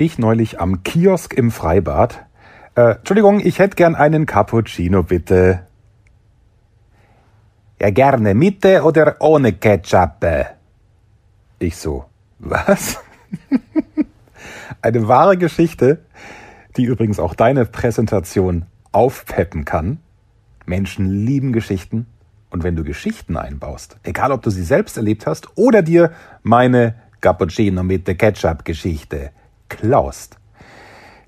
[0.00, 2.24] Ich neulich am Kiosk im Freibad.
[2.76, 5.66] Äh, Entschuldigung, ich hätte gern einen Cappuccino, bitte.
[7.80, 8.32] Ja, gerne.
[8.32, 10.24] Mitte oder ohne Ketchup?
[11.58, 12.04] Ich so,
[12.38, 13.00] was?
[14.82, 15.98] Eine wahre Geschichte,
[16.76, 19.98] die übrigens auch deine Präsentation aufpeppen kann.
[20.64, 22.06] Menschen lieben Geschichten.
[22.50, 26.12] Und wenn du Geschichten einbaust, egal ob du sie selbst erlebt hast oder dir
[26.44, 29.32] meine Cappuccino mit der Ketchup-Geschichte
[29.68, 30.36] klaust,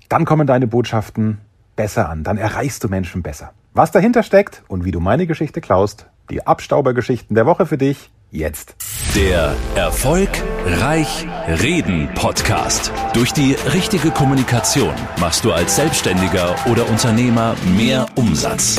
[0.09, 1.39] dann kommen deine Botschaften
[1.77, 3.53] besser an, dann erreichst du Menschen besser.
[3.73, 8.11] Was dahinter steckt und wie du meine Geschichte klaust, die Abstaubergeschichten der Woche für dich
[8.31, 8.77] jetzt.
[9.15, 10.31] Der Erfolg
[10.65, 12.93] Reich Reden Podcast.
[13.13, 18.79] Durch die richtige Kommunikation machst du als Selbstständiger oder Unternehmer mehr Umsatz.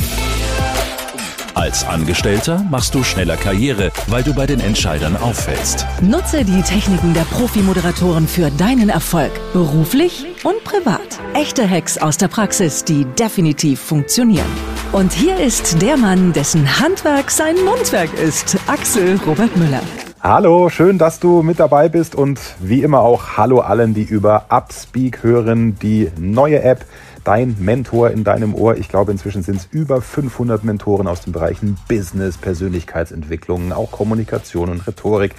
[1.54, 5.86] Als Angestellter machst du schneller Karriere, weil du bei den Entscheidern auffällst.
[6.02, 11.20] Nutze die Techniken der Profi-Moderatoren für deinen Erfolg, beruflich und privat.
[11.34, 14.46] Echte Hacks aus der Praxis, die definitiv funktionieren.
[14.94, 19.82] Und hier ist der Mann, dessen Handwerk sein Mundwerk ist, Axel Robert Müller.
[20.22, 24.46] Hallo, schön, dass du mit dabei bist und wie immer auch Hallo allen, die über
[24.50, 26.86] Upspeak hören, die neue App
[27.24, 28.78] dein Mentor in deinem Ohr.
[28.78, 34.70] Ich glaube, inzwischen sind es über 500 Mentoren aus den Bereichen Business, Persönlichkeitsentwicklung, auch Kommunikation
[34.70, 35.36] und Rhetorik.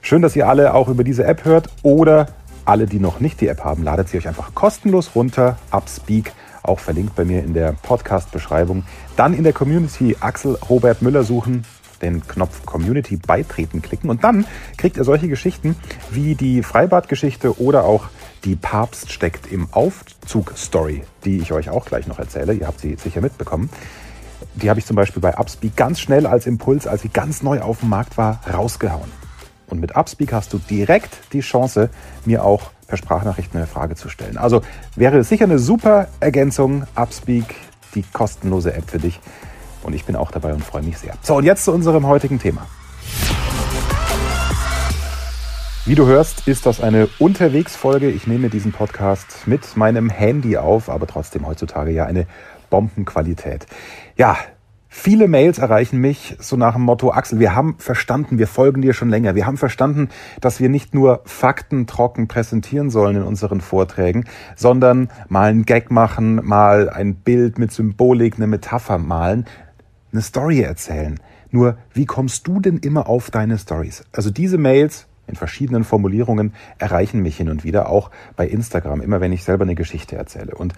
[0.00, 2.26] Schön, dass ihr alle auch über diese App hört oder
[2.64, 5.58] alle, die noch nicht die App haben, ladet sie euch einfach kostenlos runter.
[5.70, 6.32] Upspeak,
[6.62, 8.84] auch verlinkt bei mir in der Podcast-Beschreibung.
[9.16, 11.64] Dann in der Community Axel Robert Müller suchen,
[12.02, 14.44] den Knopf Community beitreten klicken und dann
[14.76, 15.76] kriegt ihr solche Geschichten
[16.10, 18.08] wie die Freibadgeschichte oder auch
[18.44, 22.54] die Papst steckt im Aufzug-Story, die ich euch auch gleich noch erzähle.
[22.54, 23.70] Ihr habt sie sicher mitbekommen.
[24.54, 27.60] Die habe ich zum Beispiel bei Upspeak ganz schnell als Impuls, als sie ganz neu
[27.60, 29.10] auf dem Markt war, rausgehauen.
[29.68, 31.88] Und mit Upspeak hast du direkt die Chance,
[32.24, 34.36] mir auch per Sprachnachricht eine Frage zu stellen.
[34.36, 34.60] Also
[34.96, 37.54] wäre sicher eine super Ergänzung, Upspeak,
[37.94, 39.20] die kostenlose App für dich.
[39.82, 41.14] Und ich bin auch dabei und freue mich sehr.
[41.22, 42.66] So, und jetzt zu unserem heutigen Thema.
[45.84, 48.08] Wie du hörst, ist das eine Unterwegsfolge.
[48.08, 52.28] Ich nehme diesen Podcast mit meinem Handy auf, aber trotzdem heutzutage ja eine
[52.70, 53.66] Bombenqualität.
[54.16, 54.36] Ja,
[54.88, 58.92] viele Mails erreichen mich so nach dem Motto, Axel, wir haben verstanden, wir folgen dir
[58.92, 59.34] schon länger.
[59.34, 60.10] Wir haben verstanden,
[60.40, 65.90] dass wir nicht nur Fakten trocken präsentieren sollen in unseren Vorträgen, sondern mal einen Gag
[65.90, 69.46] machen, mal ein Bild mit Symbolik, eine Metapher malen,
[70.12, 71.18] eine Story erzählen.
[71.50, 74.04] Nur, wie kommst du denn immer auf deine Stories?
[74.12, 79.20] Also diese Mails in verschiedenen Formulierungen erreichen mich hin und wieder, auch bei Instagram, immer
[79.20, 80.54] wenn ich selber eine Geschichte erzähle.
[80.54, 80.74] Und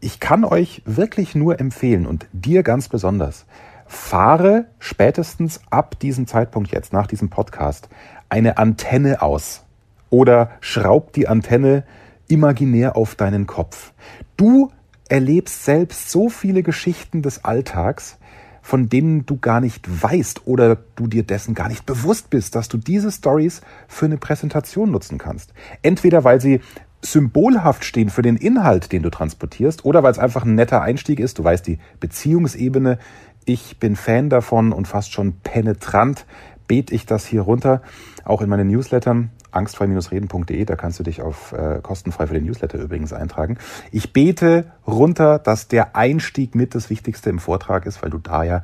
[0.00, 3.46] ich kann euch wirklich nur empfehlen und dir ganz besonders,
[3.86, 7.88] fahre spätestens ab diesem Zeitpunkt jetzt, nach diesem Podcast,
[8.28, 9.64] eine Antenne aus
[10.10, 11.84] oder schraub die Antenne
[12.28, 13.92] imaginär auf deinen Kopf.
[14.36, 14.70] Du
[15.08, 18.18] erlebst selbst so viele Geschichten des Alltags,
[18.64, 22.66] von denen du gar nicht weißt oder du dir dessen gar nicht bewusst bist, dass
[22.66, 25.52] du diese Stories für eine Präsentation nutzen kannst.
[25.82, 26.62] Entweder weil sie
[27.02, 31.20] symbolhaft stehen für den Inhalt, den du transportierst, oder weil es einfach ein netter Einstieg
[31.20, 31.38] ist.
[31.38, 32.98] Du weißt die Beziehungsebene.
[33.44, 36.24] Ich bin Fan davon und fast schon penetrant
[36.66, 37.82] bete ich das hier runter,
[38.24, 42.78] auch in meinen Newslettern angstfrei-reden.de, da kannst du dich auf äh, kostenfrei für den Newsletter
[42.78, 43.58] übrigens eintragen.
[43.92, 48.42] Ich bete runter, dass der Einstieg mit das Wichtigste im Vortrag ist, weil du da
[48.42, 48.62] ja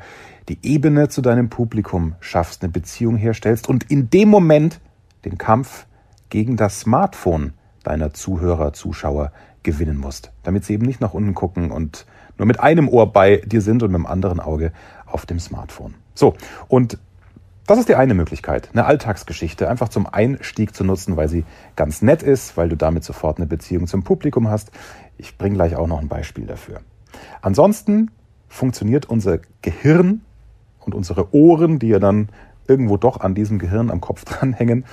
[0.49, 4.81] die Ebene zu deinem Publikum schaffst, eine Beziehung herstellst und in dem Moment
[5.25, 5.87] den Kampf
[6.29, 7.53] gegen das Smartphone
[7.83, 12.07] deiner Zuhörer, Zuschauer gewinnen musst, damit sie eben nicht nach unten gucken und
[12.39, 14.73] nur mit einem Ohr bei dir sind und mit dem anderen Auge
[15.07, 15.95] auf dem Smartphone.
[16.15, 16.35] So,
[16.69, 16.99] und
[17.71, 21.45] das ist die eine Möglichkeit, eine Alltagsgeschichte einfach zum Einstieg zu nutzen, weil sie
[21.77, 24.73] ganz nett ist, weil du damit sofort eine Beziehung zum Publikum hast.
[25.19, 26.81] Ich bringe gleich auch noch ein Beispiel dafür.
[27.43, 28.11] Ansonsten
[28.49, 30.23] funktioniert unser Gehirn
[30.81, 32.31] und unsere Ohren, die ja dann
[32.67, 34.85] irgendwo doch an diesem Gehirn am Kopf dranhängen,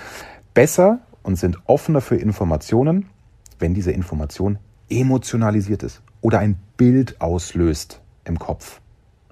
[0.54, 3.10] besser und sind offener für Informationen,
[3.58, 8.82] wenn diese Information emotionalisiert ist oder ein Bild auslöst im Kopf.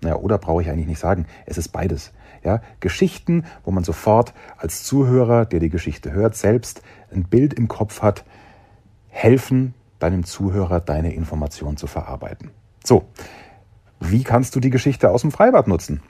[0.02, 2.12] Naja, oder brauche ich eigentlich nicht sagen, es ist beides.
[2.46, 7.68] Ja, Geschichten, wo man sofort als Zuhörer, der die Geschichte hört, selbst ein Bild im
[7.68, 8.24] Kopf hat,
[9.10, 12.52] helfen deinem Zuhörer, deine Information zu verarbeiten.
[12.84, 13.06] So,
[14.00, 16.04] wie kannst du die Geschichte aus dem Freibad nutzen?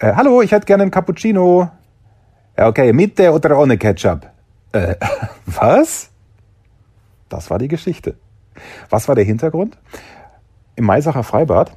[0.00, 1.70] Äh, hallo, ich hätte gerne einen Cappuccino.
[2.56, 4.30] Ja, okay, mit der oder ohne Ketchup?
[4.72, 4.96] Äh,
[5.46, 6.10] was?
[7.30, 8.16] Das war die Geschichte.
[8.90, 9.78] Was war der Hintergrund?
[10.76, 11.74] Im Maisacher Freibad,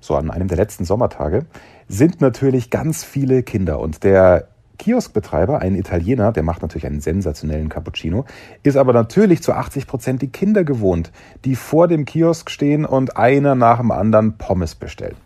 [0.00, 1.46] so an einem der letzten Sommertage,
[1.88, 4.48] sind natürlich ganz viele Kinder und der
[4.78, 8.24] Kioskbetreiber, ein Italiener, der macht natürlich einen sensationellen Cappuccino,
[8.62, 11.10] ist aber natürlich zu 80 Prozent die Kinder gewohnt,
[11.44, 15.16] die vor dem Kiosk stehen und einer nach dem anderen Pommes bestellen.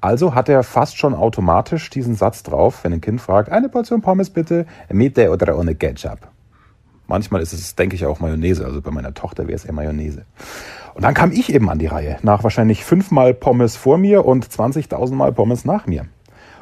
[0.00, 4.00] Also hat er fast schon automatisch diesen Satz drauf, wenn ein Kind fragt, eine Portion
[4.00, 6.28] Pommes bitte, mit oder ohne Ketchup.
[7.06, 8.64] Manchmal ist es, denke ich, auch Mayonnaise.
[8.64, 10.24] Also bei meiner Tochter wäre es eher Mayonnaise.
[10.94, 14.46] Und dann kam ich eben an die Reihe, nach wahrscheinlich fünfmal Pommes vor mir und
[14.46, 16.06] 20.000 Mal Pommes nach mir.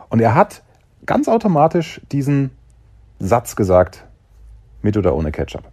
[0.08, 0.62] Und er hat
[1.05, 2.50] ganz automatisch diesen
[3.19, 4.05] Satz gesagt,
[4.81, 5.64] mit oder ohne Ketchup.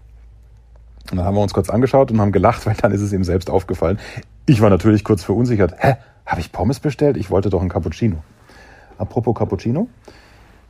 [1.09, 3.23] Und dann haben wir uns kurz angeschaut und haben gelacht, weil dann ist es ihm
[3.23, 3.97] selbst aufgefallen.
[4.45, 5.75] Ich war natürlich kurz verunsichert.
[5.77, 5.95] Hä,
[6.25, 7.17] habe ich Pommes bestellt?
[7.17, 8.17] Ich wollte doch einen Cappuccino.
[8.97, 9.87] Apropos Cappuccino,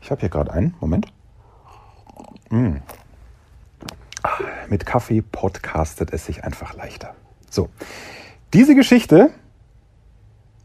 [0.01, 0.75] ich habe hier gerade einen.
[0.79, 1.07] Moment.
[2.49, 2.77] Mmh.
[4.69, 7.15] Mit Kaffee podcastet es sich einfach leichter.
[7.49, 7.69] So,
[8.53, 9.31] diese Geschichte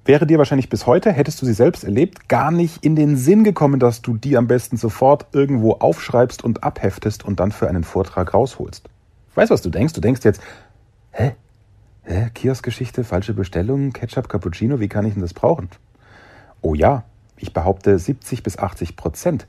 [0.04, 3.44] wäre dir wahrscheinlich bis heute, hättest du sie selbst erlebt, gar nicht in den Sinn
[3.44, 7.84] gekommen, dass du die am besten sofort irgendwo aufschreibst und abheftest und dann für einen
[7.84, 8.88] Vortrag rausholst.
[9.34, 9.94] Weißt du, was du denkst?
[9.94, 10.40] Du denkst jetzt,
[11.12, 11.34] hä?
[12.04, 12.30] Hä?
[12.34, 15.70] Kioskgeschichte, falsche Bestellung, Ketchup, Cappuccino, wie kann ich denn das brauchen?
[16.60, 17.04] Oh ja,
[17.38, 19.46] ich behaupte, 70 bis 80 Prozent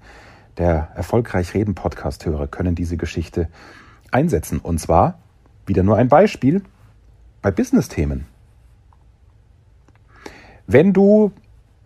[0.57, 3.49] der erfolgreich reden Podcast-Hörer können diese Geschichte
[4.11, 4.59] einsetzen.
[4.59, 5.19] Und zwar,
[5.65, 6.63] wieder nur ein Beispiel,
[7.45, 8.25] bei Business-Themen.
[10.65, 11.31] Wenn du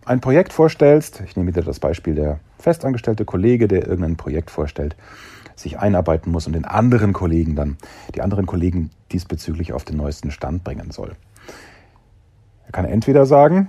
[0.06, 4.96] ein Projekt vorstellst, ich nehme wieder das Beispiel der festangestellte Kollege, der irgendein Projekt vorstellt,
[5.56, 7.76] sich einarbeiten muss und den anderen Kollegen dann,
[8.14, 11.14] die anderen Kollegen diesbezüglich auf den neuesten Stand bringen soll.
[12.64, 13.68] Er kann entweder sagen,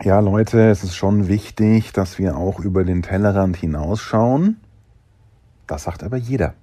[0.00, 4.60] ja Leute, es ist schon wichtig, dass wir auch über den Tellerrand hinausschauen.
[5.66, 6.54] Das sagt aber jeder.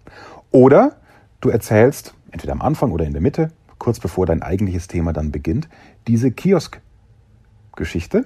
[0.51, 0.95] Oder
[1.41, 3.51] du erzählst, entweder am Anfang oder in der Mitte,
[3.81, 5.67] kurz bevor dein eigentliches Thema dann beginnt,
[6.07, 8.25] diese Kiosk-Geschichte.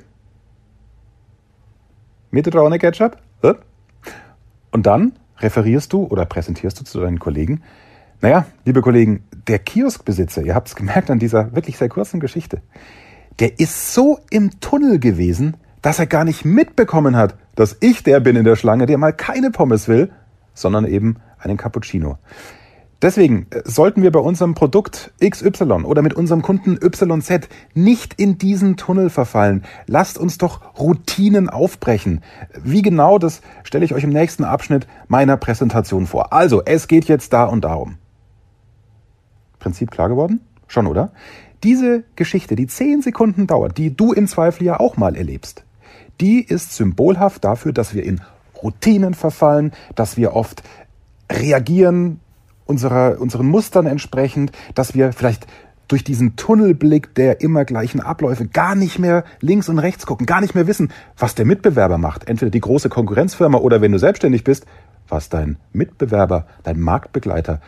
[2.29, 3.17] Mit ohne Ketchup?
[4.71, 7.61] Und dann referierst du oder präsentierst du zu deinen Kollegen,
[8.19, 12.61] naja, liebe Kollegen, der Kioskbesitzer, ihr habt es gemerkt an dieser wirklich sehr kurzen Geschichte,
[13.39, 18.19] der ist so im Tunnel gewesen, dass er gar nicht mitbekommen hat, dass ich der
[18.19, 20.11] bin in der Schlange, der mal keine Pommes will,
[20.53, 22.17] sondern eben einen Cappuccino.
[23.01, 28.37] Deswegen äh, sollten wir bei unserem Produkt XY oder mit unserem Kunden YZ nicht in
[28.37, 29.63] diesen Tunnel verfallen.
[29.87, 32.21] Lasst uns doch Routinen aufbrechen.
[32.63, 36.33] Wie genau, das stelle ich euch im nächsten Abschnitt meiner Präsentation vor.
[36.33, 37.97] Also, es geht jetzt da und darum.
[39.59, 40.41] Prinzip klar geworden?
[40.67, 41.11] Schon, oder?
[41.63, 45.63] Diese Geschichte, die zehn Sekunden dauert, die du im Zweifel ja auch mal erlebst,
[46.21, 48.21] die ist symbolhaft dafür, dass wir in
[48.61, 50.63] Routinen verfallen, dass wir oft
[51.31, 52.19] reagieren
[52.65, 55.47] unserer, unseren Mustern entsprechend, dass wir vielleicht
[55.87, 60.41] durch diesen Tunnelblick der immer gleichen Abläufe gar nicht mehr links und rechts gucken, gar
[60.41, 62.27] nicht mehr wissen, was der Mitbewerber macht.
[62.27, 64.65] Entweder die große Konkurrenzfirma oder wenn du selbstständig bist,
[65.07, 67.61] was dein Mitbewerber, dein Marktbegleiter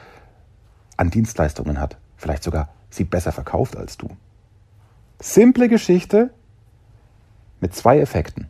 [0.97, 1.97] an Dienstleistungen hat.
[2.15, 4.09] Vielleicht sogar sie besser verkauft als du.
[5.19, 6.31] Simple Geschichte
[7.59, 8.47] mit zwei Effekten.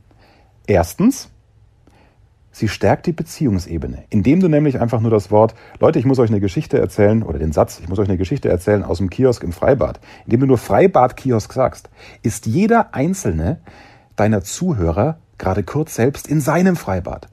[0.66, 1.30] Erstens,
[2.58, 6.32] Sie stärkt die Beziehungsebene, indem du nämlich einfach nur das Wort, Leute, ich muss euch
[6.32, 9.44] eine Geschichte erzählen, oder den Satz, ich muss euch eine Geschichte erzählen aus dem Kiosk
[9.44, 11.88] im Freibad, indem du nur Freibad-Kiosk sagst,
[12.24, 13.60] ist jeder einzelne
[14.16, 17.28] deiner Zuhörer gerade kurz selbst in seinem Freibad.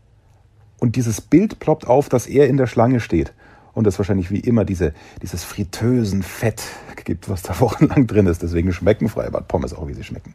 [0.78, 3.32] Und dieses Bild ploppt auf, dass er in der Schlange steht
[3.72, 6.62] und es wahrscheinlich wie immer diese, dieses fritösen Fett
[7.06, 8.43] gibt, was da wochenlang drin ist.
[8.43, 10.34] Deswegen schmecken Freibad-Pommes auch, wie sie schmecken.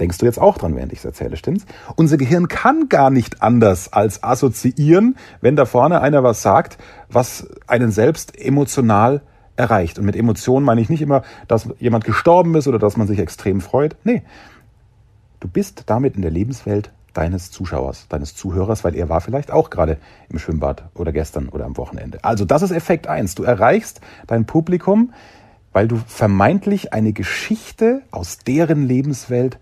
[0.00, 1.66] Denkst du jetzt auch dran, während ich es erzähle, stimmt's?
[1.96, 6.78] Unser Gehirn kann gar nicht anders als assoziieren, wenn da vorne einer was sagt,
[7.10, 9.22] was einen selbst emotional
[9.56, 9.98] erreicht.
[9.98, 13.18] Und mit Emotionen meine ich nicht immer, dass jemand gestorben ist oder dass man sich
[13.18, 13.96] extrem freut.
[14.04, 14.22] Nee.
[15.40, 19.70] Du bist damit in der Lebenswelt deines Zuschauers, deines Zuhörers, weil er war vielleicht auch
[19.70, 22.22] gerade im Schwimmbad oder gestern oder am Wochenende.
[22.22, 23.34] Also das ist Effekt eins.
[23.34, 25.12] Du erreichst dein Publikum,
[25.72, 29.58] weil du vermeintlich eine Geschichte aus deren Lebenswelt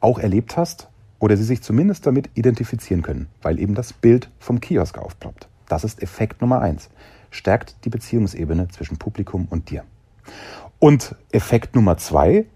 [0.00, 0.88] auch erlebt hast
[1.18, 5.48] oder sie sich zumindest damit identifizieren können, weil eben das Bild vom Kiosk aufploppt.
[5.68, 6.88] Das ist Effekt Nummer eins.
[7.30, 9.84] Stärkt die Beziehungsebene zwischen Publikum und dir.
[10.78, 12.46] Und Effekt Nummer zwei,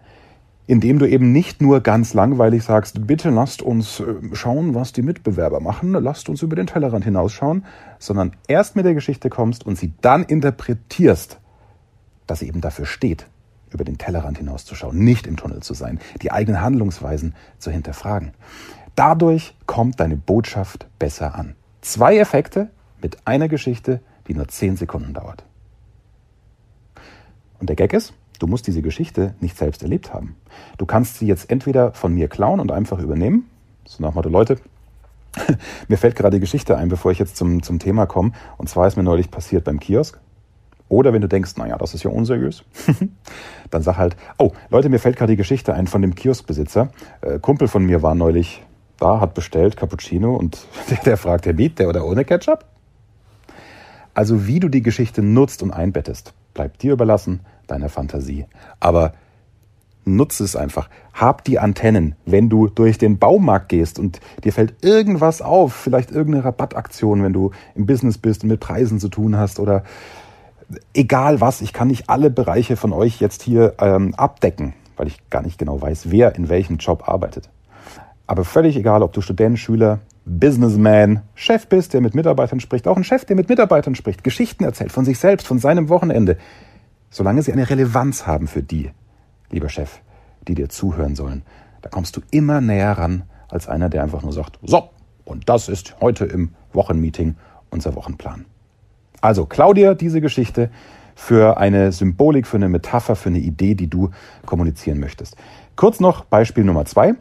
[0.67, 5.03] indem du eben nicht nur ganz langweilig sagst, bitte lasst uns äh, schauen, was die
[5.03, 7.65] Mitbewerber machen, lasst uns über den Tellerrand hinausschauen,
[7.99, 11.39] sondern erst mit der Geschichte kommst und sie dann interpretierst,
[12.27, 13.27] dass sie eben dafür steht,
[13.75, 18.33] über den Tellerrand hinauszuschauen, nicht im Tunnel zu sein, die eigenen Handlungsweisen zu hinterfragen.
[18.95, 21.57] Dadurch kommt deine Botschaft besser an.
[21.81, 22.71] Zwei Effekte
[23.03, 25.45] mit einer Geschichte, die nur zehn Sekunden dauert.
[27.59, 30.37] Und der Gag ist, du musst diese Geschichte nicht selbst erlebt haben.
[30.79, 33.51] Du kannst sie jetzt entweder von mir klauen und einfach übernehmen,
[33.85, 34.59] so nach Motto, Leute,
[35.89, 38.33] mir fällt gerade die Geschichte ein, bevor ich jetzt zum, zum Thema komme.
[38.57, 40.21] Und zwar ist mir neulich passiert beim Kiosk.
[40.89, 42.63] Oder wenn du denkst, naja, das ist ja unseriös,
[43.71, 46.91] dann sag halt, oh, Leute, mir fällt gerade die Geschichte ein von dem Kioskbesitzer.
[47.23, 48.63] Äh, Kumpel von mir war neulich
[48.99, 52.65] da, hat bestellt Cappuccino und der, der fragt, der mit, der oder ohne Ketchup?
[54.13, 58.47] Also wie du die Geschichte nutzt und einbettest, bleibt dir überlassen, deiner Fantasie.
[58.79, 59.15] Aber
[60.05, 60.89] nutze es einfach.
[61.13, 66.11] Hab die Antennen, wenn du durch den Baumarkt gehst und dir fällt irgendwas auf, vielleicht
[66.11, 69.83] irgendeine Rabattaktion, wenn du im Business bist und mit Preisen zu tun hast oder
[70.95, 75.29] egal was, ich kann nicht alle Bereiche von euch jetzt hier ähm, abdecken, weil ich
[75.31, 77.51] gar nicht genau weiß, wer in welchem Job arbeitet.
[78.27, 82.97] Aber völlig egal, ob du Student, Schüler, Businessman, Chef bist, der mit Mitarbeitern spricht, auch
[82.97, 86.39] ein Chef, der mit Mitarbeitern spricht, Geschichten erzählt von sich selbst, von seinem Wochenende,
[87.11, 88.91] solange sie eine Relevanz haben für die,
[89.51, 90.01] lieber Chef,
[90.49, 91.43] die dir zuhören sollen,
[91.83, 94.89] da kommst du immer näher ran als einer, der einfach nur sagt, so,
[95.25, 97.37] und das ist heute im Wochenmeeting
[97.71, 98.47] unser Wochenplan.
[99.25, 100.69] Also Claudia, diese Geschichte
[101.15, 104.11] für eine Symbolik, für eine Metapher, für eine Idee, die du
[104.45, 105.37] kommunizieren möchtest.
[105.77, 107.15] Kurz noch Beispiel Nummer zwei.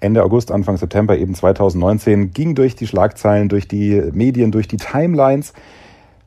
[0.00, 4.76] Ende August, Anfang September eben 2019 ging durch die Schlagzeilen, durch die Medien, durch die
[4.76, 5.54] Timelines.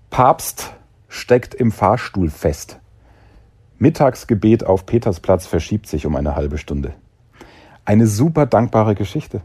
[0.10, 0.74] Papst
[1.10, 2.80] steckt im Fahrstuhl fest.
[3.78, 6.96] Mittagsgebet auf Petersplatz verschiebt sich um eine halbe Stunde.
[7.86, 9.44] Eine super dankbare Geschichte.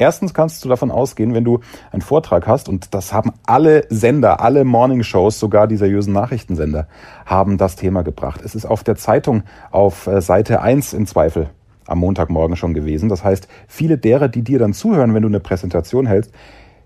[0.00, 1.60] Erstens kannst du davon ausgehen, wenn du
[1.92, 6.88] einen Vortrag hast, und das haben alle Sender, alle Morningshows, sogar die seriösen Nachrichtensender,
[7.26, 8.40] haben das Thema gebracht.
[8.42, 11.50] Es ist auf der Zeitung auf äh, Seite 1 im Zweifel
[11.86, 13.10] am Montagmorgen schon gewesen.
[13.10, 16.32] Das heißt, viele derer, die dir dann zuhören, wenn du eine Präsentation hältst,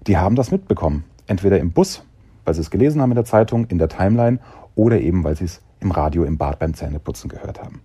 [0.09, 1.05] die haben das mitbekommen.
[1.29, 2.03] Entweder im Bus,
[2.45, 4.41] weil sie es gelesen haben in der Zeitung, in der Timeline
[4.75, 7.81] oder eben, weil sie es im Radio, im Bad beim Zähneputzen gehört haben.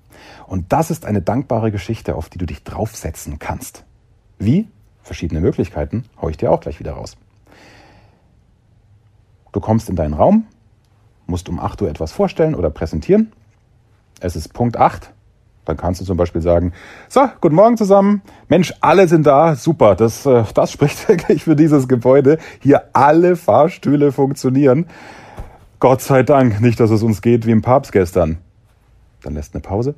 [0.48, 3.86] Und das ist eine dankbare Geschichte, auf die du dich draufsetzen kannst.
[4.40, 4.68] Wie?
[5.10, 7.18] Verschiedene Möglichkeiten, haue ich dir auch gleich wieder raus.
[9.52, 10.46] Du kommst in deinen Raum,
[11.26, 13.32] musst um 8 Uhr etwas vorstellen oder präsentieren.
[14.20, 15.12] Es ist Punkt 8.
[15.66, 16.74] Dann kannst du zum Beispiel sagen,
[17.08, 18.22] so, guten Morgen zusammen.
[18.50, 19.56] Mensch, alle sind da.
[19.56, 22.38] Super, das, äh, das spricht wirklich für dieses Gebäude.
[22.60, 24.86] Hier alle Fahrstühle funktionieren.
[25.80, 28.38] Gott sei Dank, nicht, dass es uns geht wie im Papst gestern.
[29.24, 29.96] Dann lässt eine Pause,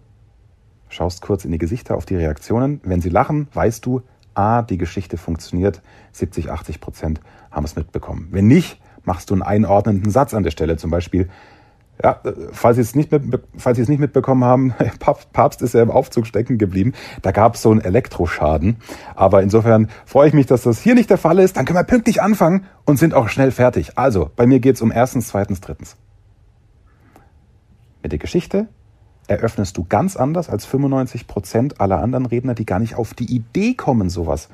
[0.87, 2.79] schaust kurz in die Gesichter auf die Reaktionen.
[2.85, 4.03] Wenn sie lachen, weißt du,
[4.33, 5.81] A, die Geschichte funktioniert,
[6.13, 7.21] 70, 80 Prozent
[7.51, 8.29] haben es mitbekommen.
[8.31, 10.77] Wenn nicht, machst du einen einordnenden Satz an der Stelle.
[10.77, 11.29] Zum Beispiel,
[12.03, 12.19] ja,
[12.51, 14.73] falls Sie es nicht, mit, falls Sie es nicht mitbekommen haben,
[15.33, 16.93] Papst ist ja im Aufzug stecken geblieben.
[17.21, 18.77] Da gab es so einen Elektroschaden.
[19.15, 21.57] Aber insofern freue ich mich, dass das hier nicht der Fall ist.
[21.57, 23.97] Dann können wir pünktlich anfangen und sind auch schnell fertig.
[23.97, 25.97] Also, bei mir geht es um erstens, zweitens, drittens.
[28.01, 28.67] Mit der Geschichte
[29.31, 33.33] eröffnest du ganz anders als 95 Prozent aller anderen Redner, die gar nicht auf die
[33.33, 34.49] Idee kommen, sowas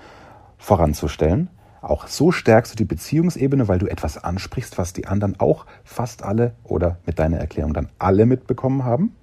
[0.58, 1.50] voranzustellen.
[1.82, 6.24] Auch so stärkst du die Beziehungsebene, weil du etwas ansprichst, was die anderen auch fast
[6.24, 9.16] alle oder mit deiner Erklärung dann alle mitbekommen haben.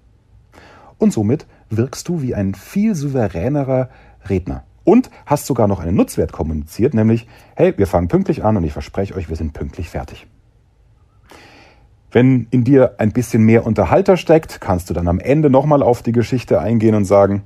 [0.98, 3.90] Und somit wirkst du wie ein viel souveränerer
[4.28, 4.64] Redner.
[4.84, 8.72] Und hast sogar noch einen Nutzwert kommuniziert, nämlich, hey, wir fangen pünktlich an und ich
[8.72, 10.26] verspreche euch, wir sind pünktlich fertig.
[12.14, 16.00] Wenn in dir ein bisschen mehr Unterhalter steckt, kannst du dann am Ende nochmal auf
[16.00, 17.42] die Geschichte eingehen und sagen,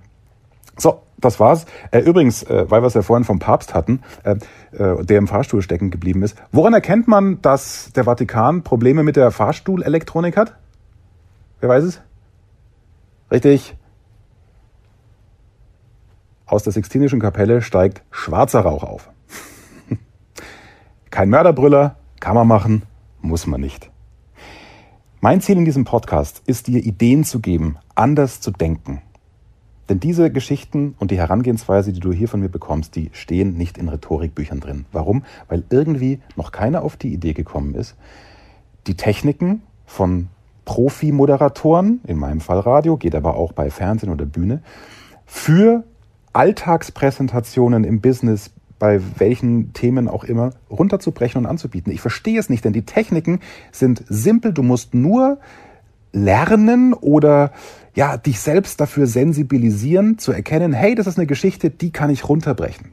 [0.77, 1.65] so, das war's.
[1.91, 4.37] Äh, übrigens, äh, weil wir es ja vorhin vom Papst hatten, äh,
[4.71, 6.37] der im Fahrstuhl stecken geblieben ist.
[6.53, 10.55] Woran erkennt man, dass der Vatikan Probleme mit der Fahrstuhlelektronik hat?
[11.61, 12.03] Wer weiß es?
[13.31, 13.75] Richtig.
[16.45, 19.09] Aus der Sixtinischen Kapelle steigt schwarzer Rauch auf.
[21.11, 22.83] Kein Mörderbrüller, kann man machen,
[23.23, 23.91] muss man nicht.
[25.21, 29.03] Mein Ziel in diesem Podcast ist dir Ideen zu geben, anders zu denken.
[29.89, 33.79] Denn diese Geschichten und die Herangehensweise, die du hier von mir bekommst, die stehen nicht
[33.79, 34.87] in Rhetorikbüchern drin.
[34.93, 35.25] Warum?
[35.49, 37.97] Weil irgendwie noch keiner auf die Idee gekommen ist,
[38.87, 40.29] die Techniken von
[40.67, 44.63] Profi-Moderatoren, in meinem Fall Radio, geht aber auch bei Fernsehen oder Bühne,
[45.27, 45.83] für
[46.33, 51.93] Alltagspräsentationen im Business, bei welchen Themen auch immer, runterzubrechen und anzubieten.
[51.93, 53.41] Ich verstehe es nicht, denn die Techniken
[53.73, 54.53] sind simpel.
[54.53, 55.39] Du musst nur
[56.13, 57.53] lernen oder
[57.95, 62.29] ja, dich selbst dafür sensibilisieren, zu erkennen, hey, das ist eine Geschichte, die kann ich
[62.29, 62.93] runterbrechen.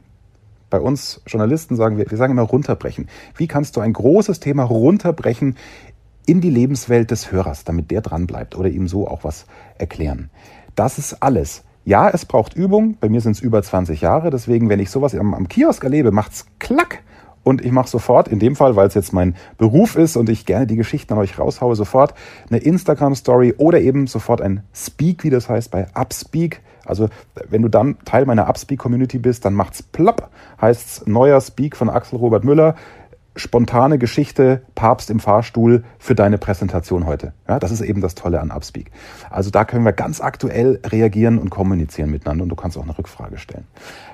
[0.68, 3.08] Bei uns Journalisten sagen wir, wir sagen immer runterbrechen.
[3.36, 5.56] Wie kannst du ein großes Thema runterbrechen
[6.26, 9.46] in die Lebenswelt des Hörers, damit der dran bleibt oder ihm so auch was
[9.78, 10.28] erklären?
[10.74, 11.62] Das ist alles.
[11.86, 12.96] Ja, es braucht Übung.
[12.98, 14.30] Bei mir sind es über 20 Jahre.
[14.30, 17.04] Deswegen, wenn ich sowas am, am Kiosk erlebe, macht's klack.
[17.44, 20.46] und ich mache sofort, in dem Fall, weil es jetzt mein Beruf ist und ich
[20.46, 22.12] gerne die Geschichten an euch raushaue, sofort
[22.50, 26.60] eine Instagram-Story oder eben sofort ein Speak, wie das heißt, bei Upspeak.
[26.84, 27.08] Also
[27.48, 30.28] wenn du dann Teil meiner Upspeak-Community bist, dann macht's plopp,
[30.60, 32.74] heißt's neuer Speak von Axel Robert Müller
[33.36, 37.32] spontane Geschichte Papst im Fahrstuhl für deine Präsentation heute.
[37.48, 38.90] Ja, das ist eben das Tolle an Upspeak.
[39.30, 42.96] Also da können wir ganz aktuell reagieren und kommunizieren miteinander und du kannst auch eine
[42.96, 43.64] Rückfrage stellen.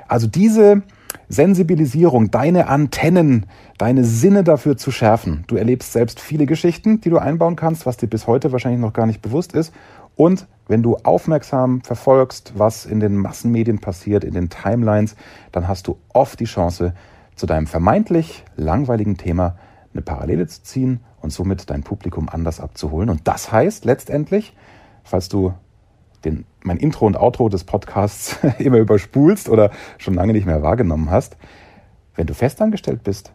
[0.09, 0.83] Also diese
[1.29, 3.47] Sensibilisierung, deine Antennen,
[3.79, 5.45] deine Sinne dafür zu schärfen.
[5.47, 8.93] Du erlebst selbst viele Geschichten, die du einbauen kannst, was dir bis heute wahrscheinlich noch
[8.93, 9.73] gar nicht bewusst ist.
[10.15, 15.17] Und wenn du aufmerksam verfolgst, was in den Massenmedien passiert, in den Timelines,
[15.53, 16.95] dann hast du oft die Chance,
[17.37, 19.57] zu deinem vermeintlich langweiligen Thema
[19.93, 23.11] eine Parallele zu ziehen und somit dein Publikum anders abzuholen.
[23.11, 24.57] Und das heißt letztendlich,
[25.05, 25.55] falls du
[26.25, 31.11] den, mein Intro und Outro des Podcasts immer überspulst oder schon lange nicht mehr wahrgenommen
[31.11, 31.37] hast,
[32.15, 33.33] wenn du festangestellt bist,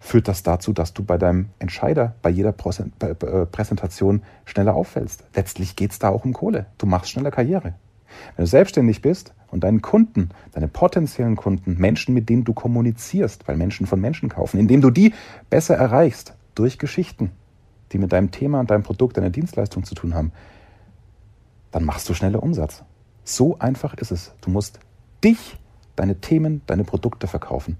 [0.00, 5.24] führt das dazu, dass du bei deinem Entscheider bei jeder äh, Präsentation schneller auffällst.
[5.34, 6.66] Letztlich geht es da auch um Kohle.
[6.78, 7.74] Du machst schneller Karriere.
[8.36, 13.46] Wenn du selbstständig bist und deinen Kunden, deine potenziellen Kunden, Menschen, mit denen du kommunizierst,
[13.48, 15.14] weil Menschen von Menschen kaufen, indem du die
[15.50, 17.30] besser erreichst durch Geschichten,
[17.92, 20.32] die mit deinem Thema und deinem Produkt, deiner Dienstleistung zu tun haben,
[21.70, 22.84] dann machst du schneller Umsatz.
[23.24, 24.32] So einfach ist es.
[24.40, 24.80] Du musst
[25.22, 25.58] dich,
[25.96, 27.76] deine Themen, deine Produkte verkaufen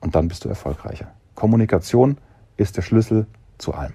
[0.00, 1.12] und dann bist du erfolgreicher.
[1.34, 2.18] Kommunikation
[2.56, 3.26] ist der Schlüssel
[3.58, 3.94] zu allem.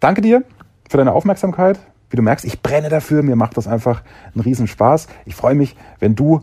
[0.00, 0.44] Danke dir
[0.88, 1.78] für deine Aufmerksamkeit.
[2.10, 4.02] Wie du merkst, ich brenne dafür, mir macht das einfach
[4.34, 5.06] einen Riesenspaß.
[5.26, 6.42] Ich freue mich, wenn du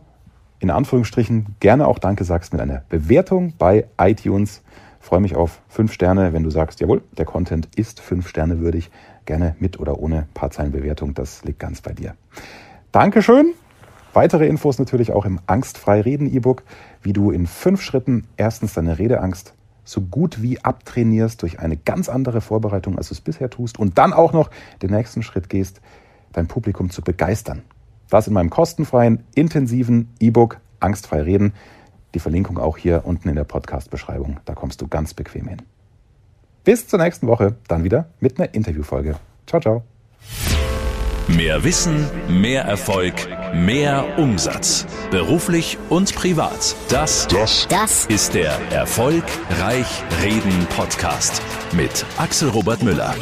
[0.59, 4.63] in Anführungsstrichen gerne auch Danke sagst mit einer Bewertung bei iTunes.
[5.01, 8.59] Ich freue mich auf fünf Sterne, wenn du sagst, jawohl, der Content ist fünf Sterne
[8.59, 8.89] würdig.
[9.25, 12.15] Gerne mit oder ohne Paarzeilenbewertung, das liegt ganz bei dir.
[12.93, 13.53] Dankeschön.
[14.13, 16.63] Weitere Infos natürlich auch im Angstfrei Reden E-Book,
[17.01, 19.53] wie du in fünf Schritten erstens deine Redeangst
[19.87, 23.97] so gut wie abtrainierst durch eine ganz andere Vorbereitung, als du es bisher tust und
[23.97, 24.49] dann auch noch
[24.81, 25.81] den nächsten Schritt gehst,
[26.33, 27.63] dein Publikum zu begeistern.
[28.09, 31.53] Das in meinem kostenfreien, intensiven E-Book Angstfrei reden.
[32.13, 34.39] Die Verlinkung auch hier unten in der Podcast-Beschreibung.
[34.45, 35.61] Da kommst du ganz bequem hin.
[36.63, 39.15] Bis zur nächsten Woche, dann wieder mit einer Interviewfolge.
[39.45, 39.96] Ciao, ciao.
[41.27, 43.13] Mehr Wissen, mehr Erfolg,
[43.53, 44.85] mehr Umsatz.
[45.11, 46.73] Beruflich und privat.
[46.87, 49.87] Das, das, das ist der Erfolgreich
[50.23, 51.41] Reden Podcast
[51.73, 53.13] mit Axel Robert Müller.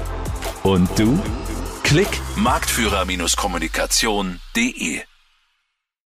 [0.62, 1.20] Und du?
[1.82, 5.02] Klick marktführer-kommunikation.de